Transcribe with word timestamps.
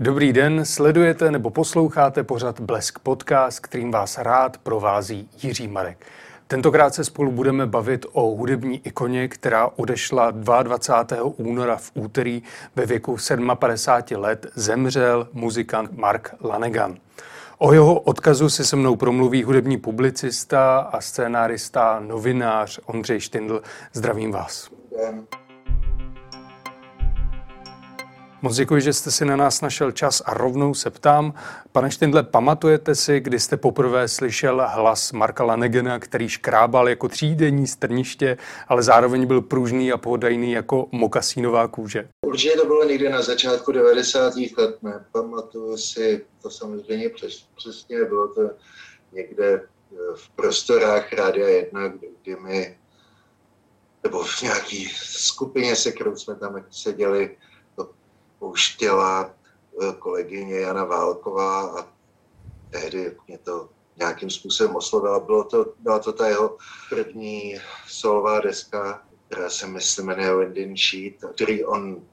Dobrý 0.00 0.32
den, 0.32 0.64
sledujete 0.64 1.30
nebo 1.30 1.50
posloucháte 1.50 2.24
pořad 2.24 2.60
Blesk 2.60 2.98
Podcast, 2.98 3.60
kterým 3.60 3.90
vás 3.90 4.18
rád 4.18 4.58
provází 4.58 5.28
Jiří 5.42 5.68
Marek. 5.68 6.06
Tentokrát 6.46 6.94
se 6.94 7.04
spolu 7.04 7.32
budeme 7.32 7.66
bavit 7.66 8.06
o 8.12 8.22
hudební 8.22 8.86
ikoně, 8.86 9.28
která 9.28 9.70
odešla 9.76 10.30
22. 10.30 11.24
února 11.36 11.76
v 11.76 11.90
úterý 11.94 12.42
ve 12.76 12.86
věku 12.86 13.16
57 13.54 14.22
let 14.22 14.46
zemřel 14.54 15.28
muzikant 15.32 15.92
Mark 15.92 16.34
Lanegan. 16.40 16.96
O 17.58 17.72
jeho 17.72 18.00
odkazu 18.00 18.50
si 18.50 18.64
se 18.64 18.76
mnou 18.76 18.96
promluví 18.96 19.42
hudební 19.42 19.76
publicista 19.76 20.78
a 20.78 21.00
scénárista, 21.00 22.00
novinář 22.00 22.80
Ondřej 22.86 23.20
Štindl. 23.20 23.62
Zdravím 23.92 24.32
vás. 24.32 24.70
Den. 24.98 25.26
Moc 28.42 28.56
děkuji, 28.56 28.80
že 28.80 28.92
jste 28.92 29.10
si 29.10 29.24
na 29.24 29.36
nás 29.36 29.60
našel 29.60 29.92
čas 29.92 30.22
a 30.24 30.34
rovnou 30.34 30.74
se 30.74 30.90
ptám. 30.90 31.34
Pane 31.72 31.90
Štindle, 31.90 32.22
pamatujete 32.22 32.94
si, 32.94 33.20
kdy 33.20 33.40
jste 33.40 33.56
poprvé 33.56 34.08
slyšel 34.08 34.66
hlas 34.68 35.12
Marka 35.12 35.44
Lanegena, 35.44 35.98
který 35.98 36.28
škrábal 36.28 36.88
jako 36.88 37.08
třídenní 37.08 37.66
strniště, 37.66 38.36
ale 38.68 38.82
zároveň 38.82 39.26
byl 39.26 39.42
pružný 39.42 39.92
a 39.92 39.96
pohodajný 39.96 40.52
jako 40.52 40.88
mokasínová 40.92 41.68
kůže? 41.68 42.08
Určitě 42.26 42.56
to 42.56 42.66
bylo 42.66 42.84
někdy 42.84 43.08
na 43.08 43.22
začátku 43.22 43.72
90. 43.72 44.32
let, 44.58 44.82
ne? 44.82 45.04
Pamatuju 45.12 45.76
si 45.76 46.24
to 46.42 46.50
samozřejmě 46.50 47.08
přes, 47.08 47.46
přesně, 47.56 48.04
bylo 48.04 48.28
to 48.28 48.50
někde 49.12 49.54
eh, 49.54 49.96
v 50.14 50.28
prostorách 50.28 51.12
Rádia 51.12 51.48
1, 51.48 51.88
kdy 51.88 52.36
my, 52.40 52.78
nebo 54.02 54.24
v 54.24 54.42
nějaký 54.42 54.88
skupině, 54.94 55.76
se 55.76 55.92
kterou 55.92 56.16
jsme 56.16 56.34
tam 56.34 56.64
seděli, 56.70 57.36
pouštěla 58.38 59.34
eh, 59.82 59.92
kolegyně 59.98 60.60
Jana 60.60 60.84
Válková 60.84 61.80
a 61.80 61.88
tehdy 62.70 63.16
mě 63.26 63.38
to 63.38 63.68
nějakým 63.96 64.30
způsobem 64.30 64.76
oslovila. 64.76 65.20
Bylo 65.20 65.44
to, 65.44 65.74
byla 65.78 65.98
to 65.98 66.12
ta 66.12 66.28
jeho 66.28 66.56
první 66.90 67.60
solová 67.88 68.40
deska, 68.40 69.06
která 69.26 69.50
se 69.50 69.66
myslím 69.66 70.06
jmenuje 70.06 70.36
Windin 70.36 70.76
Sheet, 70.76 71.14
který 71.34 71.64
on 71.64 72.06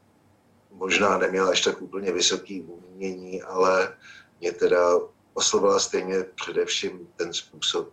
možná 0.72 1.18
neměl 1.18 1.50
až 1.50 1.62
tak 1.62 1.82
úplně 1.82 2.12
vysoký 2.12 2.62
umění, 2.62 3.42
ale 3.42 3.98
mě 4.40 4.52
teda 4.52 5.00
oslovila 5.34 5.80
stejně 5.80 6.24
především 6.24 7.08
ten 7.16 7.34
způsob, 7.34 7.90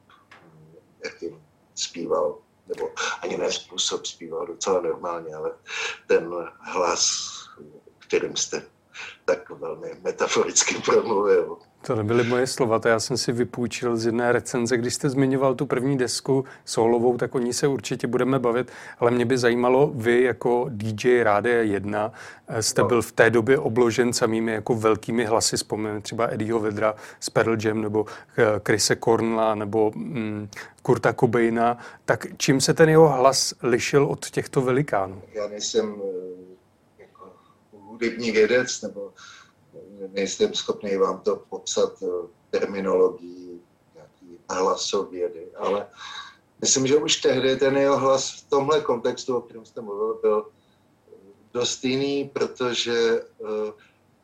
jakým 1.05 1.43
zpíval, 1.75 2.39
nebo 2.67 2.93
ani 3.23 3.37
ne 3.37 3.53
způsob 3.53 4.07
zpíval 4.07 4.47
docela 4.47 4.81
normálně, 4.81 5.35
ale 5.35 5.53
ten 6.07 6.31
hlas 6.61 7.31
kterým 8.11 8.37
jste 8.37 8.63
tak 9.25 9.51
velmi 9.51 9.89
metaforicky 10.03 10.75
promluvil. 10.85 11.57
To 11.87 11.95
nebyly 11.95 12.25
moje 12.25 12.47
slova, 12.47 12.79
to 12.79 12.89
já 12.89 13.01
jsem 13.01 13.17
si 13.17 13.33
vypůjčil 13.33 13.97
z 13.97 14.07
jedné 14.07 14.33
recenze. 14.33 14.77
Když 14.77 14.95
jste 14.95 15.11
zmiňoval 15.11 15.55
tu 15.55 15.67
první 15.67 15.99
desku 15.99 16.45
solovou, 16.65 17.17
tak 17.17 17.35
o 17.35 17.39
ní 17.39 17.53
se 17.53 17.67
určitě 17.67 18.07
budeme 18.07 18.39
bavit, 18.39 18.71
ale 18.99 19.11
mě 19.11 19.25
by 19.25 19.39
zajímalo, 19.39 19.91
vy 19.95 20.23
jako 20.23 20.67
DJ 20.69 21.23
Rádia 21.23 21.63
1 21.63 22.13
eh, 22.49 22.63
jste 22.63 22.83
no. 22.83 22.89
byl 22.89 23.03
v 23.03 23.13
té 23.13 23.31
době 23.31 23.59
obložen 23.59 24.13
samými 24.13 24.53
jako 24.53 24.75
velkými 24.75 25.25
hlasy, 25.25 25.57
vzpomínám 25.57 26.03
třeba 26.03 26.27
Eddieho 26.31 26.61
Vedra 26.61 26.95
z 27.21 27.31
Pearl 27.31 27.57
Jam 27.65 27.83
nebo 27.83 28.07
eh, 28.39 28.45
Chrise 28.67 28.97
Cornla 28.97 29.55
nebo 29.55 29.93
mm, 29.95 30.49
Kurta 30.83 31.13
Cobaina, 31.13 31.79
tak 32.05 32.27
čím 32.37 32.61
se 32.61 32.75
ten 32.75 32.89
jeho 32.89 33.09
hlas 33.09 33.55
lišil 33.63 34.05
od 34.05 34.31
těchto 34.31 34.61
velikánů? 34.61 35.23
Já 35.35 35.49
nejsem 35.49 35.95
eh, 36.05 36.30
hudební 38.01 38.31
vědec, 38.31 38.83
nebo 38.83 39.13
nejsem 40.09 40.55
schopný 40.55 40.97
vám 40.97 41.21
to 41.21 41.37
popsat 41.37 42.03
eh, 42.03 42.07
terminologií 42.51 43.61
nějaký 43.95 44.39
hlasovědy, 44.51 45.49
ale 45.57 45.87
myslím, 46.61 46.87
že 46.87 46.97
už 46.97 47.17
tehdy 47.17 47.57
ten 47.57 47.77
jeho 47.77 47.99
hlas 47.99 48.31
v 48.31 48.49
tomhle 48.51 48.81
kontextu, 48.81 49.37
o 49.37 49.41
kterém 49.41 49.65
jste 49.65 49.81
mluvil, 49.81 50.19
byl 50.23 50.51
dost 51.53 51.85
jiný, 51.85 52.31
protože 52.33 53.23
uh, 53.39 53.49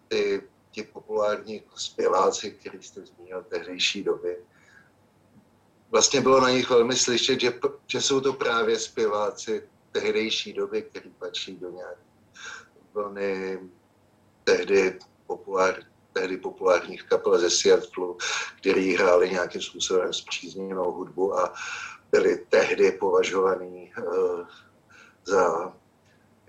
ty, 0.09 0.43
ti 0.71 0.83
populární 0.83 1.63
zpěváci, 1.77 2.51
který 2.51 2.83
jste 2.83 3.07
zmínil 3.07 3.45
tehdejší 3.49 4.05
doby, 4.05 4.37
vlastně 5.91 6.21
bylo 6.21 6.41
na 6.41 6.51
nich 6.51 6.71
velmi 6.71 6.97
slyšet, 6.97 7.41
že, 7.41 7.53
že 7.87 8.01
jsou 8.01 8.21
to 8.21 8.33
právě 8.33 8.79
zpěváci 8.79 9.69
tehdejší 9.93 10.53
doby, 10.53 10.83
který 10.83 11.11
patří 11.11 11.57
do 11.57 11.71
nějaké 11.71 12.06
vlny 12.97 13.59
tehdy, 14.45 14.99
populár, 15.27 15.83
tehdy 16.13 16.37
populárních 16.37 17.03
kapel 17.03 17.39
ze 17.39 17.51
Seattle, 17.51 18.15
který 18.61 18.95
hráli 18.95 19.31
nějakým 19.31 19.63
způsobem 19.63 20.13
zpřízněnou 20.13 20.93
hudbu 20.93 21.39
a 21.39 21.55
byli 22.11 22.47
tehdy 22.49 22.93
považovaní 22.93 23.93
uh, 23.99 24.47
za 25.25 25.73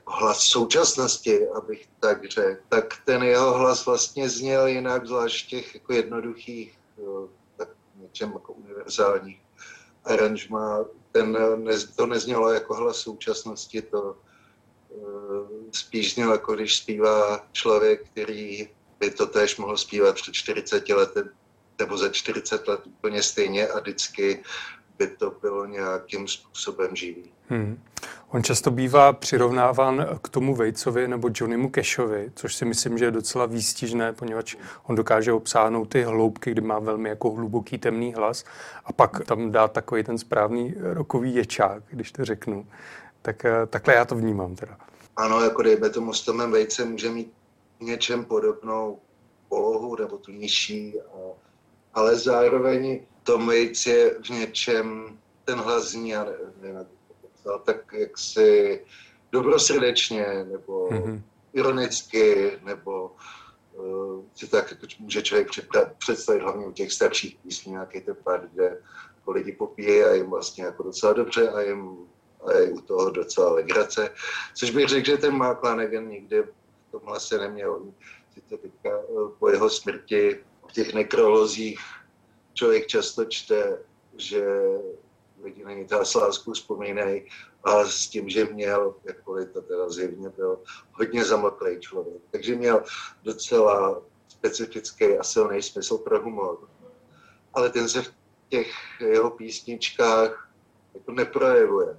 hlas 0.07 0.39
současnosti, 0.39 1.47
abych 1.47 1.89
tak 1.99 2.29
řekl, 2.29 2.61
tak 2.69 2.93
ten 3.05 3.23
jeho 3.23 3.57
hlas 3.57 3.85
vlastně 3.85 4.29
zněl 4.29 4.67
jinak, 4.67 5.07
zvlášť 5.07 5.49
těch 5.49 5.75
jako 5.75 5.93
jednoduchých, 5.93 6.79
uh, 6.95 7.29
tak 7.57 7.69
něčem 7.95 8.31
jako 8.33 8.53
univerzálních 8.53 9.41
aranžmá. 10.05 10.85
Ten, 11.11 11.37
to 11.95 12.05
neznělo 12.05 12.51
jako 12.51 12.73
hlas 12.75 12.97
současnosti, 12.97 13.81
to 13.81 14.15
Eh, 14.17 14.26
spíš 15.71 16.13
zněl 16.13 16.31
jako 16.31 16.55
když 16.55 16.77
zpívá 16.77 17.45
člověk, 17.51 18.09
který 18.09 18.67
by 18.99 19.11
to 19.11 19.25
též 19.25 19.57
mohl 19.57 19.77
zpívat 19.77 20.15
před 20.15 20.33
40 20.33 20.89
lety 20.89 21.19
nebo 21.79 21.97
za 21.97 22.09
40 22.09 22.67
let 22.67 22.81
úplně 22.85 23.23
stejně 23.23 23.67
a 23.67 23.79
vždycky 23.79 24.43
by 24.97 25.07
to 25.07 25.31
bylo 25.41 25.65
nějakým 25.65 26.27
způsobem 26.27 26.95
živý. 26.95 27.31
Hmm. 27.49 27.79
On 28.29 28.43
často 28.43 28.71
bývá 28.71 29.13
přirovnáván 29.13 30.07
k 30.21 30.29
tomu 30.29 30.55
Vejcovi 30.55 31.07
nebo 31.07 31.29
Johnnymu 31.35 31.71
Cashovi, 31.75 32.31
což 32.35 32.55
si 32.55 32.65
myslím, 32.65 32.97
že 32.97 33.05
je 33.05 33.11
docela 33.11 33.45
výstižné, 33.45 34.13
poněvadž 34.13 34.55
on 34.83 34.95
dokáže 34.95 35.33
obsáhnout 35.33 35.85
ty 35.85 36.03
hloubky, 36.03 36.51
kdy 36.51 36.61
má 36.61 36.79
velmi 36.79 37.09
jako 37.09 37.31
hluboký 37.31 37.77
temný 37.77 38.13
hlas 38.13 38.43
a 38.85 38.93
pak 38.93 39.25
tam 39.25 39.51
dá 39.51 39.67
takový 39.67 40.03
ten 40.03 40.17
správný 40.17 40.73
rokový 40.77 41.35
ječák, 41.35 41.83
když 41.89 42.11
to 42.11 42.25
řeknu. 42.25 42.67
Tak 43.27 43.45
eh, 43.45 43.65
takhle 43.65 43.93
já 43.93 44.05
to 44.05 44.15
vnímám 44.15 44.55
teda. 44.55 44.77
Ano, 45.15 45.43
jako 45.43 45.61
dejme 45.61 45.89
tomu 45.89 46.13
s 46.13 46.25
Tomem 46.25 46.51
Vejce 46.51 46.85
může 46.85 47.09
mít 47.09 47.33
něčem 47.79 48.25
podobnou 48.25 48.99
polohu 49.49 49.95
nebo 49.95 50.17
tu 50.17 50.31
nižší, 50.31 50.93
ale 51.93 52.15
zároveň 52.15 53.05
Tom 53.23 53.47
Vejc 53.47 53.85
je 53.85 54.15
v 54.25 54.29
něčem, 54.29 55.17
ten 55.45 55.59
hlas 55.59 55.83
zní, 55.83 56.09
já 56.09 56.25
nevím, 56.61 56.85
tak 57.65 57.93
jak 57.93 58.17
si 58.17 58.81
dobrosrdečně, 59.31 60.45
nebo 60.51 60.89
mm-hmm. 60.89 61.21
ironicky, 61.53 62.51
nebo 62.63 63.11
uh, 63.73 64.23
si 64.35 64.47
tak 64.47 64.71
jako 64.71 64.87
může 64.99 65.21
člověk 65.21 65.47
představit 65.97 66.41
hlavně 66.41 66.65
u 66.65 66.71
těch 66.71 66.91
starších 66.91 67.37
písní 67.43 67.71
nějaký 67.71 68.01
ten 68.01 68.15
pár, 68.23 68.47
kde 68.53 68.77
lidi 69.27 69.51
popíjí 69.51 70.03
a 70.03 70.13
jim 70.13 70.29
vlastně 70.29 70.63
jako 70.63 70.83
docela 70.83 71.13
dobře 71.13 71.49
a 71.49 71.61
jim 71.61 71.97
a 72.45 72.57
je 72.57 72.71
u 72.71 72.81
toho 72.81 73.09
docela 73.09 73.53
legrace. 73.53 74.09
Což 74.55 74.69
bych 74.71 74.87
řekl, 74.87 75.05
že 75.05 75.17
ten 75.17 75.37
Mark 75.37 75.63
Lanegan 75.63 76.07
nikdy 76.07 76.43
v 76.43 76.91
tomhle 76.91 77.19
se 77.19 77.37
neměl. 77.37 77.81
Sice 78.33 78.57
teďka 78.57 78.89
eh, 78.89 79.29
po 79.39 79.49
jeho 79.49 79.69
smrti 79.69 80.39
v 80.69 80.73
těch 80.73 80.93
nekrolozích 80.93 81.79
člověk 82.53 82.87
často 82.87 83.25
čte, 83.25 83.79
že 84.17 84.45
lidi 85.43 85.63
na 85.63 85.73
Nitás 85.73 86.15
lásku 86.15 86.53
vzpomínají 86.53 87.29
a 87.63 87.85
s 87.85 88.07
tím, 88.07 88.29
že 88.29 88.45
měl, 88.45 88.95
jakkoliv 89.03 89.49
to 89.53 89.61
teda 89.61 89.89
zjevně 89.89 90.29
byl, 90.29 90.59
hodně 90.91 91.25
zamoklý 91.25 91.79
člověk. 91.79 92.21
Takže 92.31 92.55
měl 92.55 92.83
docela 93.23 94.01
specifický 94.27 95.17
a 95.17 95.23
silný 95.23 95.61
smysl 95.61 95.97
pro 95.97 96.23
humor. 96.23 96.57
Ale 97.53 97.69
ten 97.69 97.89
se 97.89 98.01
v 98.01 98.13
těch 98.49 98.71
jeho 98.99 99.29
písničkách 99.29 100.51
jako 100.93 101.11
neprojevuje 101.11 101.97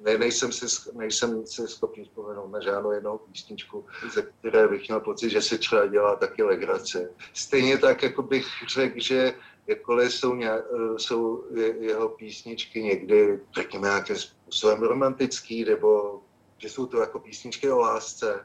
ne, 0.00 0.18
nejsem, 0.18 0.52
si, 0.52 0.66
nejsem 0.92 1.46
si 1.46 1.68
schopný 1.68 2.04
vzpomenout 2.04 2.48
na 2.48 2.60
žádnou 2.60 2.90
jednou 2.90 3.18
písničku, 3.18 3.86
ze 4.12 4.22
které 4.22 4.68
bych 4.68 4.88
měl 4.88 5.00
pocit, 5.00 5.30
že 5.30 5.42
si 5.42 5.58
třeba 5.58 5.86
dělá 5.86 6.16
taky 6.16 6.42
legrace. 6.42 7.10
Stejně 7.32 7.78
tak, 7.78 8.02
jako 8.02 8.22
bych 8.22 8.46
řekl, 8.68 9.00
že 9.00 9.34
jakkoliv 9.66 10.14
jsou, 10.14 10.34
nějak, 10.34 10.64
jsou 10.96 11.44
jeho 11.80 12.08
písničky 12.08 12.82
někdy, 12.82 13.40
řekněme, 13.54 13.88
nějakým 13.88 14.16
způsobem 14.16 14.82
romantický, 14.82 15.64
nebo 15.64 16.20
že 16.58 16.68
jsou 16.68 16.86
to 16.86 17.00
jako 17.00 17.18
písničky 17.18 17.70
o 17.70 17.78
lásce, 17.78 18.44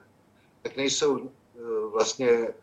tak 0.62 0.78
nejsou 0.78 1.20
eh, 1.20 1.60
vlastně, 1.92 2.30
eh, 2.30 2.54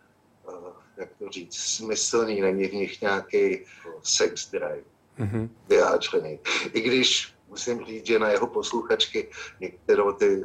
jak 0.97 1.09
to 1.19 1.29
říct, 1.29 1.57
smyslný, 1.57 2.41
není 2.41 2.67
v 2.67 2.75
nich 2.75 3.01
nějaký 3.01 3.65
sex 4.03 4.51
drive 4.51 4.85
mm-hmm. 5.19 5.49
vyjádřený. 5.69 6.39
I 6.73 6.81
když 6.81 7.35
musím 7.51 7.85
říct, 7.85 8.07
že 8.07 8.19
na 8.19 8.29
jeho 8.29 8.47
posluchačky 8.47 9.31
některou 9.61 10.13
ty 10.13 10.43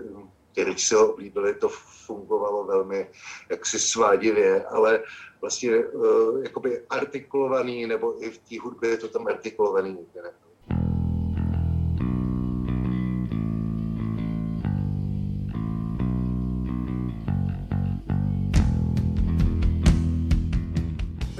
kterých 0.55 0.81
si 0.81 0.95
ho 0.95 1.13
oblíbili, 1.13 1.55
to 1.55 1.69
fungovalo 2.05 2.63
velmi 2.63 3.11
jaksi 3.49 3.79
svádivě, 3.79 4.65
ale 4.65 5.03
vlastně 5.41 5.85
uh, 5.85 6.43
jakoby 6.43 6.81
artikulovaný, 6.89 7.87
nebo 7.87 8.23
i 8.23 8.31
v 8.31 8.37
té 8.37 8.59
hudbě 8.59 8.89
je 8.89 8.97
to 8.97 9.07
tam 9.07 9.27
artikulovaný 9.27 9.89
nikdy 9.89 10.19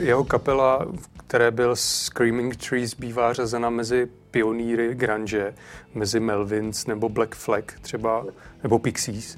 Jeho 0.06 0.24
kapela, 0.24 0.88
které 1.28 1.52
byl 1.52 1.75
Screaming 1.75 2.56
Trees, 2.56 2.94
bývá 2.94 3.34
řazena 3.34 3.69
mezi 3.69 4.07
pionýry 4.31 4.96
grunge, 4.96 5.54
mezi 5.94 6.19
Melvins 6.19 6.88
nebo 6.88 7.10
Black 7.10 7.36
Flag 7.36 7.80
třeba, 7.81 8.25
nebo 8.63 8.80
Pixies. 8.80 9.38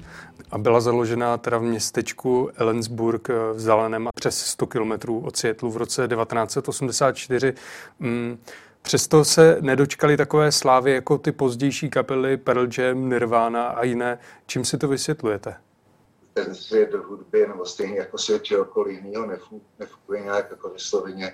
A 0.50 0.58
byla 0.58 0.80
založena 0.80 1.36
teda 1.36 1.58
v 1.58 1.62
městečku 1.62 2.50
Ellensburg 2.56 3.28
v 3.28 3.60
Zeleném 3.60 4.08
přes 4.14 4.46
100 4.46 4.66
kilometrů 4.66 5.20
od 5.20 5.36
Seattleu 5.36 5.70
v 5.70 5.76
roce 5.76 6.08
1984. 6.08 7.54
Mm, 8.00 8.38
přesto 8.82 9.24
se 9.24 9.58
nedočkali 9.60 10.16
takové 10.16 10.52
slávy 10.52 10.92
jako 10.92 11.18
ty 11.18 11.32
pozdější 11.32 11.90
kapely 11.90 12.36
Pearl 12.36 12.68
Jam, 12.78 13.08
Nirvana 13.08 13.66
a 13.66 13.84
jiné. 13.84 14.18
Čím 14.46 14.64
si 14.64 14.78
to 14.78 14.88
vysvětlujete? 14.88 15.67
Ten 16.44 16.54
svět 16.54 16.94
hudby, 16.94 17.46
nebo 17.48 17.66
stejně 17.66 17.98
jako 17.98 18.18
svět 18.18 18.44
čehokoliv 18.44 19.04
jiného, 19.04 19.26
nefunguje 19.78 20.20
nějak 20.20 20.50
jako 20.50 20.68
vysloveně, 20.68 21.26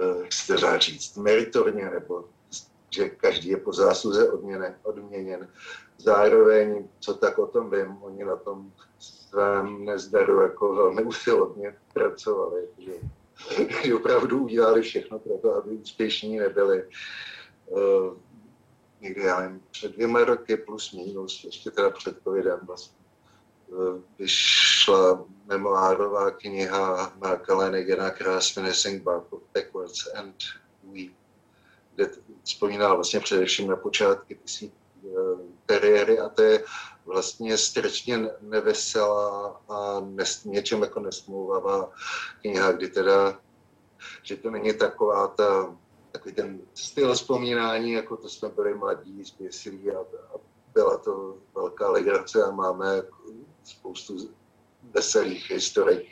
eh, 0.00 0.22
jak 0.22 0.32
se 0.32 0.54
to 0.54 0.60
dá 0.60 0.78
říct, 0.78 1.16
meritorně, 1.16 1.90
nebo 1.90 2.24
že 2.90 3.08
každý 3.08 3.48
je 3.48 3.56
po 3.56 3.72
zásluze 3.72 4.32
odměnen, 4.32 4.74
odměněn. 4.82 5.48
Zároveň, 5.98 6.88
co 7.00 7.14
tak 7.14 7.38
o 7.38 7.46
tom 7.46 7.70
vím, 7.70 8.02
oni 8.02 8.24
na 8.24 8.36
tom 8.36 8.72
svém 8.98 9.84
nezdaru 9.84 10.40
jako 10.40 10.74
velmi 10.74 11.02
usilovně 11.02 11.76
pracovali, 11.92 12.68
že, 12.78 12.92
že 13.84 13.94
opravdu 13.94 14.44
udělali 14.44 14.82
všechno 14.82 15.18
pro 15.18 15.38
to, 15.38 15.54
aby 15.54 15.70
úspěšní 15.70 16.38
nebyli. 16.38 16.84
Uh, 17.66 18.14
někdy, 19.00 19.22
já 19.22 19.40
nevím, 19.40 19.62
před 19.70 19.92
dvěma 19.92 20.24
roky 20.24 20.56
plus 20.56 20.92
minus, 20.92 21.44
ještě 21.44 21.70
teda 21.70 21.90
před 21.90 22.16
covidem 22.24 22.60
vlastně 22.62 23.03
vyšla 24.18 25.24
memoárová 25.46 26.30
kniha 26.30 27.12
Marka 27.18 27.54
Lenegena, 27.54 28.10
která 28.10 28.40
se 28.40 28.60
jmenuje 28.60 28.74
Sing 28.74 29.02
Backwards 29.54 30.14
and 30.14 30.36
We, 30.82 31.14
kde 31.94 32.10
vzpomínal 32.44 32.94
vlastně 32.94 33.20
především 33.20 33.68
na 33.68 33.76
počátky 33.76 34.38
své 34.46 34.68
eh, 34.68 35.10
kariéry 35.66 36.18
a 36.18 36.28
to 36.28 36.42
je 36.42 36.64
vlastně 37.04 37.58
strašně 37.58 38.18
neveselá 38.40 39.60
a 39.68 40.00
nes, 40.00 40.44
něčem 40.44 40.82
jako 40.82 41.00
nesmlouvavá 41.00 41.90
kniha, 42.40 42.72
kdy 42.72 42.88
teda, 42.88 43.38
že 44.22 44.36
to 44.36 44.50
není 44.50 44.74
taková 44.74 45.28
ta, 45.28 45.76
takový 46.12 46.34
ten 46.34 46.60
styl 46.74 47.14
vzpomínání, 47.14 47.92
jako 47.92 48.16
to 48.16 48.28
jsme 48.28 48.48
byli 48.48 48.74
mladí, 48.74 49.24
zběsilí 49.24 49.90
a, 49.90 49.98
a 50.00 50.38
byla 50.74 50.98
to 50.98 51.36
velká 51.54 51.90
legrace 51.90 52.44
a 52.44 52.50
máme 52.50 53.02
spoustu 53.64 54.30
veselých 54.90 55.50
historik, 55.50 56.06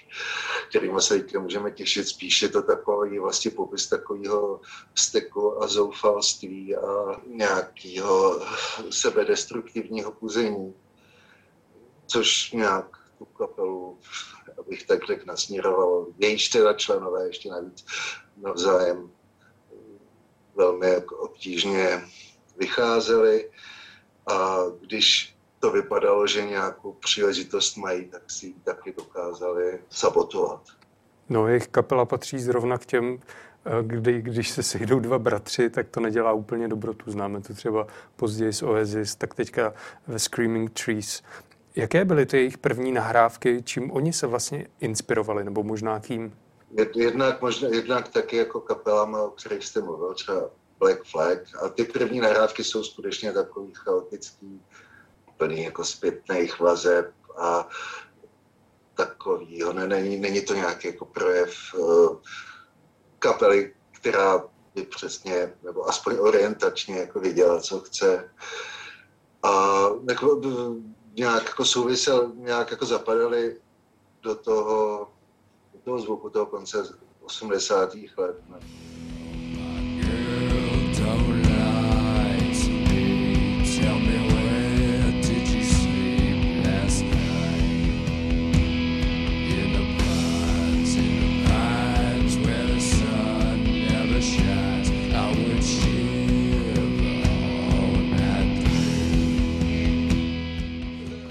kterými 0.69 1.01
se 1.01 1.25
můžeme 1.39 1.71
těšit. 1.71 2.09
Spíš 2.09 2.43
je 2.43 2.49
to 2.49 2.63
takový 2.63 3.19
vlastně 3.19 3.51
popis 3.51 3.89
takového 3.89 4.61
steku 4.95 5.63
a 5.63 5.67
zoufalství 5.67 6.77
a 6.77 7.21
nějakého 7.27 8.43
sebedestruktivního 8.91 10.13
puzení, 10.13 10.75
což 12.07 12.53
nějak 12.53 12.99
tu 13.19 13.25
kapelu, 13.25 13.99
abych 14.59 14.87
tak 14.87 15.07
řekl, 15.07 15.27
nasměrovalo. 15.27 16.07
Jejíž 16.19 16.49
teda 16.49 16.73
členové 16.75 17.27
ještě 17.27 17.51
navíc 17.51 17.85
navzájem 18.37 19.11
velmi 20.55 20.97
obtížně 20.97 22.09
vycházeli. 22.57 23.51
A 24.27 24.59
když 24.81 25.37
to 25.63 25.71
vypadalo, 25.71 26.27
že 26.27 26.47
nějakou 26.47 26.93
příležitost 26.93 27.77
mají, 27.77 28.05
tak 28.05 28.31
si 28.31 28.47
ji 28.47 28.55
taky 28.65 28.95
dokázali 28.99 29.79
sabotovat. 29.91 30.63
No, 31.29 31.49
jejich 31.49 31.69
kapela 31.69 32.05
patří 32.05 32.39
zrovna 32.39 32.79
k 32.79 32.87
těm, 32.87 33.19
eh, 33.65 33.71
kdy, 33.83 34.23
když 34.23 34.51
se 34.51 34.63
sejdou 34.63 35.01
dva 35.01 35.19
bratři, 35.19 35.71
tak 35.71 35.89
to 35.89 36.01
nedělá 36.01 36.33
úplně 36.33 36.69
dobrotu. 36.69 37.11
Známe 37.11 37.41
to 37.41 37.55
třeba 37.55 37.87
později 38.17 38.53
z 38.53 38.63
Oasis, 38.63 39.15
tak 39.15 39.35
teďka 39.35 39.75
ve 40.07 40.19
Screaming 40.19 40.71
Trees. 40.71 41.23
Jaké 41.77 42.05
byly 42.05 42.27
ty 42.27 42.37
jejich 42.37 42.59
první 42.59 42.93
nahrávky, 42.93 43.63
čím 43.65 43.91
oni 43.91 44.13
se 44.13 44.27
vlastně 44.27 44.67
inspirovali, 44.81 45.45
nebo 45.45 45.63
možná 45.63 46.01
kým? 46.01 46.37
Jednak, 46.95 47.43
možná, 47.43 47.69
jednak 47.69 48.09
taky 48.09 48.37
jako 48.37 48.61
kapelama, 48.61 49.23
o 49.23 49.31
kterých 49.31 49.65
jste 49.65 49.81
mluvil, 49.81 50.15
třeba 50.15 50.51
Black 50.79 51.05
Flag. 51.05 51.39
A 51.63 51.69
ty 51.69 51.85
první 51.85 52.21
nahrávky 52.21 52.65
jsou 52.65 52.85
skutečně 52.85 53.33
takový 53.33 53.73
chaotický, 53.75 54.61
plný 55.43 55.65
jako 55.65 55.85
zpětných 55.85 56.61
vazeb 56.61 57.15
a 57.39 57.69
takovýho. 58.95 59.73
Ne, 59.73 59.87
není, 59.87 60.17
není 60.17 60.41
to 60.41 60.55
nějaký 60.55 60.87
jako 60.87 61.05
projev 61.05 61.55
uh, 61.75 62.17
kapely, 63.19 63.75
která 63.93 64.43
by 64.75 64.83
přesně, 64.83 65.55
nebo 65.63 65.89
aspoň 65.89 66.17
orientačně 66.19 66.97
jako 66.97 67.21
viděla, 67.21 67.61
co 67.61 67.81
chce. 67.81 68.31
A 69.43 69.83
jako, 70.09 70.41
nějak 71.15 71.45
jako 71.47 71.65
souvisel, 71.65 72.33
nějak 72.35 72.71
jako 72.71 72.87
zapadali 72.87 73.57
do 74.23 74.35
toho, 74.35 75.09
do 75.73 75.79
toho 75.85 75.99
zvuku 75.99 76.31
toho 76.31 76.47
konce 76.47 76.79
80. 77.21 77.95
let. 78.17 78.37
Ne? 78.49 78.59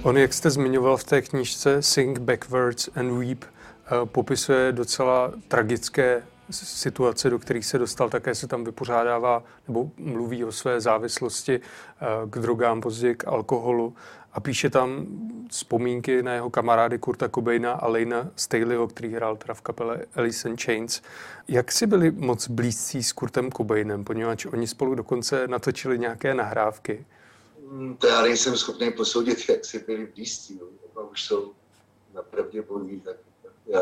On, 0.03 0.17
jak 0.17 0.33
jste 0.33 0.49
zmiňoval 0.49 0.97
v 0.97 1.03
té 1.03 1.21
knížce 1.21 1.81
Sing 1.81 2.19
Backwards 2.19 2.89
and 2.95 3.19
Weep, 3.19 3.45
eh, 3.45 4.05
popisuje 4.05 4.71
docela 4.71 5.31
tragické 5.47 6.23
situace, 6.51 7.29
do 7.29 7.39
kterých 7.39 7.65
se 7.65 7.77
dostal, 7.77 8.09
také 8.09 8.35
se 8.35 8.47
tam 8.47 8.63
vypořádává 8.63 9.43
nebo 9.67 9.91
mluví 9.97 10.45
o 10.45 10.51
své 10.51 10.81
závislosti 10.81 11.59
eh, 11.61 12.05
k 12.29 12.39
drogám, 12.39 12.81
později 12.81 13.15
k 13.15 13.27
alkoholu 13.27 13.95
a 14.33 14.39
píše 14.39 14.69
tam 14.69 15.05
vzpomínky 15.49 16.23
na 16.23 16.33
jeho 16.33 16.49
kamarády 16.49 16.99
Kurta 16.99 17.29
Cobaina 17.29 17.71
a 17.71 17.87
Lena 17.87 18.27
Staleyho, 18.35 18.87
který 18.87 19.13
hrál 19.13 19.35
teda 19.35 19.53
v 19.53 19.61
kapele 19.61 20.05
Alice 20.15 20.49
in 20.49 20.57
Chains. 20.57 21.01
Jak 21.47 21.71
si 21.71 21.87
byli 21.87 22.11
moc 22.11 22.49
blízcí 22.49 23.03
s 23.03 23.11
Kurtem 23.11 23.51
Cobainem, 23.51 24.03
poněvadž 24.03 24.45
oni 24.45 24.67
spolu 24.67 24.95
dokonce 24.95 25.47
natočili 25.47 25.99
nějaké 25.99 26.33
nahrávky? 26.33 27.05
Hmm, 27.71 27.97
to 27.97 28.07
já 28.07 28.21
nejsem 28.21 28.57
schopný 28.57 28.91
posoudit, 28.91 29.37
jak 29.49 29.65
si 29.65 29.79
byli 29.79 30.05
blízcí. 30.05 30.59
No. 30.95 31.03
už 31.03 31.23
jsou 31.23 31.53
napravdě 32.13 32.61
bojí, 32.61 33.01
tak 33.01 33.15
já, 33.65 33.81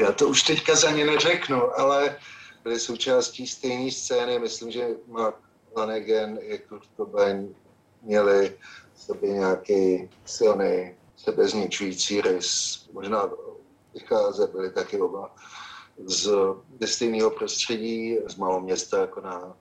já 0.00 0.12
to 0.12 0.28
už 0.28 0.42
teďka 0.42 0.74
za 0.74 0.90
ně 0.90 1.04
neřeknu, 1.04 1.80
ale 1.80 2.18
byli 2.62 2.80
součástí 2.80 3.46
stejné 3.46 3.90
scény. 3.90 4.38
Myslím, 4.38 4.70
že 4.70 4.88
Mark 5.06 5.36
Lanegan 5.76 6.38
i 6.40 6.58
Kurt 6.58 6.88
Cobain 6.96 7.54
měli 8.02 8.56
v 8.94 9.00
sobě 9.00 9.32
nějaký 9.32 10.10
silný 10.24 10.94
sebezničující 11.16 12.20
rys. 12.20 12.78
Možná 12.92 13.30
vycháze 13.94 14.46
byli 14.46 14.70
taky 14.70 15.00
oba 15.00 15.34
z 16.06 16.30
stejného 16.84 17.30
prostředí, 17.30 18.18
z 18.26 18.36
malého 18.36 18.60
města 18.60 19.00
jako 19.00 19.20
na 19.20 19.56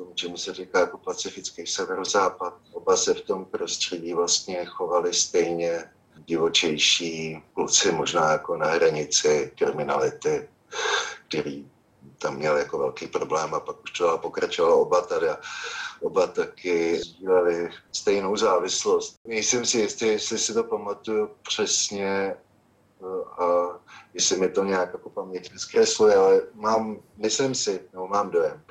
tomu, 0.00 0.14
čemu 0.14 0.36
se 0.36 0.54
říká 0.54 0.80
jako 0.80 0.98
pacifický 0.98 1.66
severozápad. 1.66 2.54
Oba 2.72 2.96
se 2.96 3.14
v 3.14 3.20
tom 3.20 3.44
prostředí 3.44 4.14
vlastně 4.14 4.64
chovali 4.64 5.14
stejně 5.14 5.90
divočejší 6.26 7.42
kluci, 7.54 7.92
možná 7.92 8.32
jako 8.32 8.56
na 8.56 8.66
hranici 8.66 9.52
kriminality, 9.58 10.48
který 11.28 11.70
tam 12.18 12.36
měl 12.36 12.56
jako 12.56 12.78
velký 12.78 13.06
problém 13.06 13.54
a 13.54 13.60
pak 13.60 13.82
už 13.82 13.90
to 13.90 14.18
pokračovalo 14.18 14.80
oba 14.80 15.00
tady. 15.00 15.26
Oba 16.00 16.26
taky 16.26 16.98
sdíleli 16.98 17.70
stejnou 17.92 18.36
závislost. 18.36 19.16
Nejsem 19.24 19.66
si 19.66 19.78
jistý, 19.78 20.06
jestli 20.06 20.38
si 20.38 20.54
to 20.54 20.64
pamatuju 20.64 21.30
přesně 21.42 22.36
a 23.38 23.44
jestli 24.14 24.36
mi 24.36 24.48
to 24.48 24.64
nějak 24.64 24.92
jako 24.92 25.10
paměť 25.10 25.50
zkresluje, 25.56 26.14
ale 26.16 26.40
mám, 26.54 26.98
myslím 27.16 27.54
si, 27.54 27.80
nebo 27.92 28.08
mám 28.08 28.30
dojem, 28.30 28.62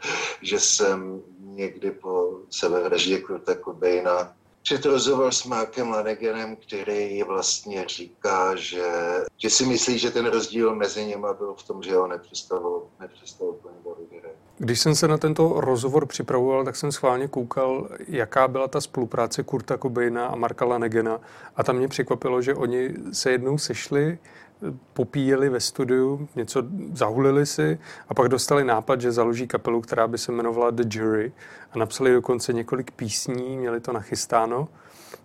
že 0.42 0.60
jsem 0.60 1.22
někdy 1.42 1.92
po 1.92 2.40
sebevraždě 2.50 3.20
Kurta 3.20 3.56
Cobaina 3.56 4.36
čet 4.64 4.86
rozhovor 4.86 5.32
s 5.32 5.44
Markem 5.46 5.90
Lanegenem, 5.90 6.56
který 6.56 7.24
vlastně 7.24 7.86
říká, 7.88 8.56
že, 8.56 8.86
že 9.38 9.50
si 9.50 9.66
myslí, 9.66 10.00
že 10.00 10.12
ten 10.12 10.26
rozdíl 10.26 10.76
mezi 10.76 11.06
nimi 11.06 11.28
byl 11.38 11.56
v 11.58 11.64
tom, 11.64 11.84
že 11.84 11.96
ho 11.96 12.08
nepřestavoval, 12.08 12.82
nepřestavoval 13.00 13.60
plně 13.62 14.22
Když 14.58 14.80
jsem 14.80 14.96
se 14.96 15.08
na 15.08 15.18
tento 15.18 15.54
rozhovor 15.62 16.06
připravoval, 16.06 16.66
tak 16.66 16.76
jsem 16.76 16.92
schválně 16.92 17.28
koukal, 17.28 17.90
jaká 18.08 18.48
byla 18.48 18.68
ta 18.68 18.82
spolupráce 18.82 19.44
Kurta 19.44 19.78
Cobaina 19.78 20.28
a 20.28 20.36
Marka 20.36 20.66
Lanegena. 20.66 21.22
A 21.56 21.64
tam 21.64 21.76
mě 21.76 21.88
překvapilo, 21.88 22.42
že 22.42 22.56
oni 22.56 22.94
se 23.12 23.32
jednou 23.32 23.58
sešli 23.58 24.18
popíjeli 24.94 25.50
ve 25.50 25.60
studiu, 25.60 26.30
něco 26.36 26.64
zahulili 26.94 27.46
si 27.46 27.80
a 28.10 28.14
pak 28.14 28.30
dostali 28.30 28.64
nápad, 28.64 29.02
že 29.02 29.12
založí 29.12 29.48
kapelu, 29.48 29.82
která 29.82 30.08
by 30.08 30.18
se 30.18 30.32
jmenovala 30.32 30.72
The 30.72 30.84
Jury 30.98 31.32
a 31.72 31.78
napsali 31.78 32.14
dokonce 32.14 32.54
několik 32.54 32.92
písní, 32.92 33.58
měli 33.58 33.80
to 33.80 33.94
nachystáno. 33.94 34.68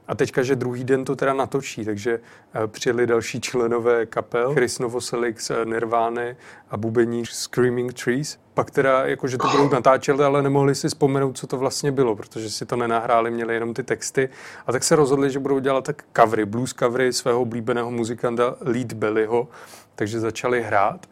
A 0.08 0.14
teďka, 0.14 0.42
že 0.42 0.56
druhý 0.56 0.84
den 0.84 1.04
to 1.04 1.16
teda 1.16 1.32
natočí, 1.32 1.84
takže 1.84 2.20
eh, 2.54 2.66
přijeli 2.66 3.06
další 3.06 3.40
členové 3.40 4.06
kapel, 4.06 4.54
Chris 4.54 4.78
Novoselic 4.78 5.40
z 5.40 5.50
eh, 5.50 5.64
Nirvány 5.64 6.36
a 6.70 6.76
bubeníř 6.76 7.30
Screaming 7.30 7.92
Trees. 7.92 8.38
Pak 8.54 8.70
teda, 8.70 9.06
jakože 9.06 9.38
to 9.38 9.48
budou 9.48 9.68
natáčet, 9.68 10.20
ale 10.20 10.42
nemohli 10.42 10.74
si 10.74 10.88
vzpomenout, 10.88 11.38
co 11.38 11.46
to 11.46 11.56
vlastně 11.58 11.92
bylo, 11.92 12.16
protože 12.16 12.50
si 12.50 12.66
to 12.66 12.76
nenahráli, 12.76 13.30
měli 13.30 13.54
jenom 13.54 13.74
ty 13.74 13.82
texty. 13.82 14.28
A 14.66 14.72
tak 14.72 14.84
se 14.84 14.96
rozhodli, 14.96 15.30
že 15.30 15.38
budou 15.38 15.58
dělat 15.58 15.84
tak 15.84 16.04
covery, 16.16 16.46
blues 16.46 16.74
covery 16.78 17.12
svého 17.12 17.40
oblíbeného 17.40 17.90
muzikanta 17.90 18.56
Lead 18.60 18.92
Bellyho, 18.92 19.48
takže 19.94 20.20
začali 20.20 20.62
hrát. 20.62 21.06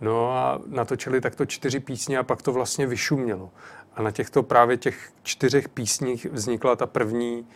No 0.00 0.32
a 0.32 0.60
natočili 0.66 1.20
takto 1.20 1.46
čtyři 1.46 1.80
písně 1.80 2.18
a 2.18 2.22
pak 2.22 2.42
to 2.42 2.52
vlastně 2.52 2.86
vyšumělo. 2.86 3.50
A 3.94 4.02
na 4.02 4.10
těchto 4.10 4.42
právě 4.42 4.76
těch 4.76 5.10
čtyřech 5.22 5.68
písních 5.68 6.26
vznikla 6.32 6.76
ta 6.76 6.86
první 6.86 7.46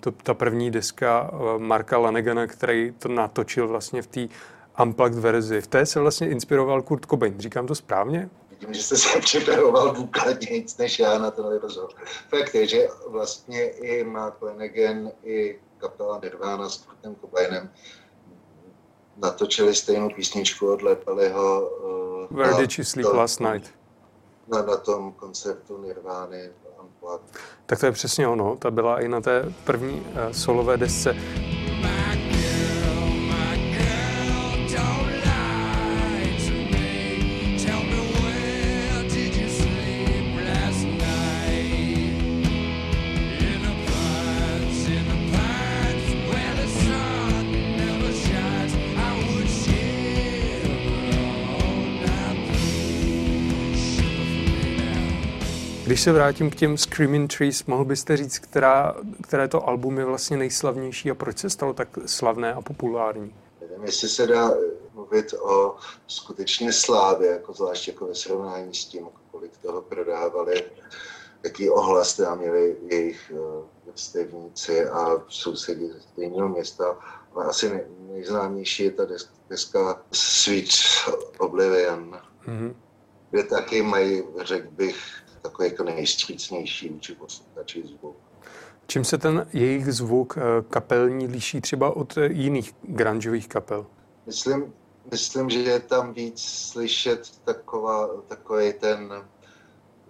to, 0.00 0.12
ta 0.12 0.34
první 0.34 0.70
deska 0.70 1.30
eh, 1.32 1.58
Marka 1.58 1.98
Lanegana, 1.98 2.46
který 2.46 2.94
to 2.98 3.08
natočil 3.08 3.68
vlastně 3.68 4.02
v 4.02 4.06
té 4.06 4.28
unplugged 4.82 5.18
verzi. 5.18 5.60
V 5.60 5.66
té 5.66 5.86
se 5.86 6.00
vlastně 6.00 6.28
inspiroval 6.28 6.82
Kurt 6.82 7.06
Cobain. 7.06 7.34
Říkám 7.38 7.66
to 7.66 7.74
správně? 7.74 8.30
Vidím, 8.50 8.74
že 8.74 8.82
jste 8.82 8.96
se 8.96 9.20
připravoval 9.20 9.94
důkladně 9.94 10.48
nic 10.50 10.78
než 10.78 10.98
já 10.98 11.18
na 11.18 11.30
ten 11.30 11.44
rozhovor. 11.62 11.90
Fakt 12.28 12.54
je, 12.54 12.66
že 12.66 12.88
vlastně 13.08 13.68
i 13.68 14.04
Mark 14.04 14.42
Lanegan, 14.42 15.10
i 15.24 15.58
kapela 15.78 16.20
Nirvana 16.22 16.68
s 16.68 16.76
Kurtem 16.76 17.16
Cobainem 17.20 17.70
natočili 19.16 19.74
stejnou 19.74 20.10
písničku 20.10 20.72
od 20.72 20.82
Lepeliho. 20.82 21.70
Uh, 22.30 22.36
Where 22.36 22.54
did 22.54 22.78
you 22.78 22.84
sleep 22.84 23.06
last 23.12 23.40
night? 23.40 23.70
Na, 24.48 24.62
na 24.62 24.76
tom 24.76 25.12
koncertu 25.12 25.82
Nirvány 25.82 26.50
tak 27.66 27.80
to 27.80 27.86
je 27.86 27.92
přesně 27.92 28.28
ono. 28.28 28.56
Ta 28.56 28.70
byla 28.70 29.00
i 29.00 29.08
na 29.08 29.20
té 29.20 29.52
první 29.64 30.00
uh, 30.00 30.32
solové 30.32 30.76
desce. 30.76 31.16
Když 55.94 56.02
se 56.02 56.12
vrátím 56.12 56.50
k 56.50 56.54
těm 56.54 56.78
Screaming 56.78 57.36
Trees, 57.36 57.64
mohl 57.64 57.84
byste 57.84 58.16
říct, 58.16 58.38
která, 58.38 58.94
které 59.22 59.48
to 59.48 59.68
album 59.68 59.98
je 59.98 60.04
vlastně 60.04 60.36
nejslavnější 60.36 61.10
a 61.10 61.14
proč 61.14 61.38
se 61.38 61.50
stalo 61.50 61.72
tak 61.72 61.88
slavné 62.06 62.54
a 62.54 62.60
populární? 62.60 63.34
Nevím, 63.60 63.84
jestli 63.84 64.08
se 64.08 64.26
dá 64.26 64.50
mluvit 64.94 65.34
o 65.34 65.76
skutečně 66.06 66.72
slávě, 66.72 67.30
jako 67.30 67.52
zvlášť 67.52 67.88
jako 67.88 68.06
ve 68.06 68.14
srovnání 68.14 68.74
s 68.74 68.84
tím, 68.84 69.08
kolik 69.30 69.56
toho 69.56 69.82
prodávali, 69.82 70.64
jaký 71.44 71.70
ohlas 71.70 72.16
teda 72.16 72.34
měli 72.34 72.76
jejich 72.90 73.32
uh, 73.34 73.64
vrstevníci 73.86 74.86
a 74.86 75.22
sousedí 75.28 75.88
ze 75.88 76.00
stejného 76.00 76.48
města. 76.48 76.98
Ale 77.34 77.44
asi 77.44 77.84
nejznámější 77.98 78.84
je 78.84 78.90
ta 78.90 79.02
deska 79.50 80.02
Sweet 80.12 80.68
Oblivion, 81.38 82.20
mm-hmm. 82.46 82.74
kde 83.30 83.42
taky 83.42 83.82
mají, 83.82 84.22
řekl 84.44 84.68
bych, 84.70 84.96
takový 85.44 85.68
jako 85.68 85.84
nejstřícnější 85.84 86.88
vůči 86.88 87.14
posluchači 87.14 87.82
zvuk. 87.86 88.16
Čím 88.86 89.04
se 89.04 89.18
ten 89.18 89.46
jejich 89.52 89.92
zvuk 89.92 90.38
eh, 90.38 90.40
kapelní 90.70 91.26
liší 91.26 91.60
třeba 91.60 91.96
od 91.96 92.16
eh, 92.16 92.26
jiných 92.32 92.74
grungeových 92.82 93.48
kapel? 93.48 93.86
Myslím, 94.26 94.72
myslím, 95.10 95.50
že 95.50 95.58
je 95.58 95.80
tam 95.80 96.14
víc 96.14 96.40
slyšet 96.42 97.40
taková, 97.44 98.08
takový 98.28 98.72
ten, 98.72 99.24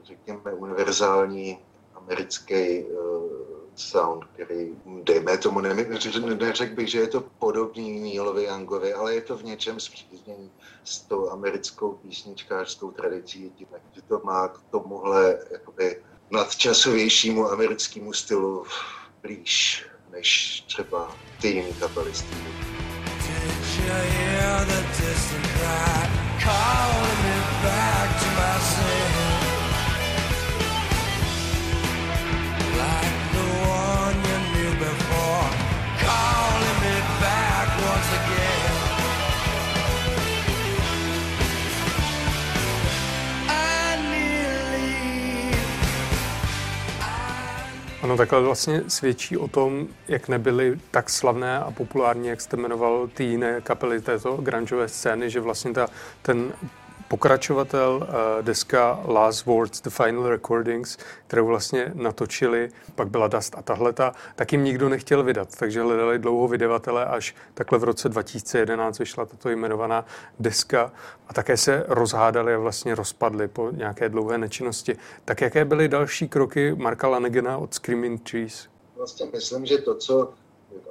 řekněme, 0.05 0.53
univerzální 0.53 1.59
americký 1.95 2.85
uh, 2.85 3.54
sound, 3.77 4.25
který, 4.25 4.73
dejme 5.03 5.39
tomu, 5.39 5.61
ne, 5.61 5.75
neřekl 5.75 6.75
bych, 6.75 6.89
že 6.89 6.99
je 6.99 7.07
to 7.07 7.21
podobný 7.21 8.01
Nealovi 8.01 8.45
Youngovi, 8.45 8.95
ale 8.95 9.15
je 9.15 9.21
to 9.21 9.37
v 9.37 9.45
něčem 9.45 9.81
zpřízněný 9.81 10.51
s 10.85 11.01
tou 11.01 11.31
americkou 11.31 11.93
písničkářskou 11.93 12.91
tradicí, 12.91 13.53
tím, 13.57 13.67
že 13.93 14.03
to 14.03 14.21
má 14.25 14.49
k 14.49 14.61
tomuhle 14.71 15.39
jakoby 15.51 16.03
nadčasovějšímu 16.31 17.51
americkému 17.51 18.13
stylu 18.13 18.65
blíž 19.23 19.85
než 20.11 20.61
třeba 20.67 21.17
ty 21.41 21.49
jiný 21.49 21.73
kapelisti. 21.73 22.35
Did 22.35 22.45
you 23.79 23.93
hear 23.93 24.67
the 24.67 24.83
distant 24.99 25.45
cry 25.45 26.09
calling 26.45 27.19
me 27.25 27.44
Ano, 48.15 48.19
takhle 48.19 48.41
vlastně 48.41 48.83
svědčí 48.89 49.37
o 49.37 49.49
tom, 49.49 49.87
jak 50.09 50.29
nebyly 50.29 50.79
tak 50.91 51.11
slavné 51.11 51.59
a 51.59 51.71
populární, 51.71 52.29
jak 52.29 52.41
jste 52.41 52.57
jmenoval 52.57 53.09
ty 53.15 53.25
jiné 53.25 53.61
kapely 53.61 54.01
této 54.01 54.37
grungeové 54.37 54.89
scény, 54.89 55.31
že 55.31 55.41
vlastně 55.41 55.73
ta, 55.73 55.89
ten 56.23 56.53
pokračovatel 57.15 57.97
uh, 58.03 58.45
deska 58.45 59.01
Last 59.07 59.47
Words, 59.47 59.81
The 59.81 59.91
Final 59.91 60.29
Recordings, 60.29 60.99
kterou 61.27 61.47
vlastně 61.47 61.93
natočili, 61.95 62.69
pak 62.95 63.09
byla 63.09 63.29
Dust 63.29 63.55
a 63.59 63.63
tahleta, 63.63 64.13
tak 64.37 64.53
jim 64.53 64.65
nikdo 64.65 64.89
nechtěl 64.89 65.23
vydat, 65.23 65.49
takže 65.59 65.83
hledali 65.83 66.19
dlouho 66.19 66.49
vydavatele, 66.49 67.07
až 67.07 67.35
takhle 67.55 67.79
v 67.79 67.85
roce 67.85 68.09
2011 68.09 68.99
vyšla 68.99 69.27
tato 69.27 69.49
jmenovaná 69.49 70.07
deska 70.39 70.93
a 71.29 71.35
také 71.35 71.57
se 71.57 71.85
rozhádali 71.89 72.55
a 72.55 72.59
vlastně 72.59 72.95
rozpadli 72.95 73.49
po 73.49 73.71
nějaké 73.71 74.09
dlouhé 74.09 74.39
nečinnosti. 74.39 74.97
Tak 75.25 75.41
jaké 75.41 75.65
byly 75.65 75.89
další 75.89 76.29
kroky 76.29 76.75
Marka 76.75 77.09
Lanegena 77.09 77.59
od 77.59 77.75
Screaming 77.75 78.31
Trees? 78.31 78.69
Vlastně 78.97 79.27
myslím, 79.33 79.67
že 79.67 79.79
to, 79.79 79.95
co 79.95 80.33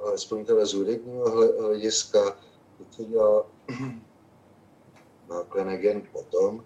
alespoň 0.02 0.44
teda 0.44 0.66
z 0.66 0.74
hudebního 0.74 1.30
hlediska, 1.60 2.30
to, 2.78 2.84
co 2.90 3.04
dělal 3.04 3.46
Flanagan 5.42 6.02
potom 6.12 6.64